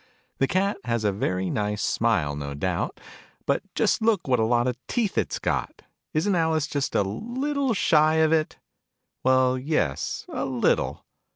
The 0.39 0.47
Cat 0.47 0.77
has 0.83 1.03
a 1.03 1.11
very 1.11 1.51
nice 1.51 1.83
smile, 1.83 2.35
no 2.35 2.55
doubt: 2.55 2.99
but 3.45 3.61
just 3.75 4.01
look 4.01 4.27
what 4.27 4.39
a 4.39 4.43
lot 4.45 4.65
of 4.65 4.75
teeth 4.87 5.15
it's 5.15 5.37
got! 5.37 5.83
Isn't 6.11 6.33
Alice 6.33 6.65
just 6.65 6.95
a 6.95 7.03
little 7.03 7.75
shy 7.75 8.15
of 8.15 8.33
it? 8.33 8.57
Well, 9.23 9.59
yes, 9.59 10.25
a 10.27 10.43
little. 10.45 11.05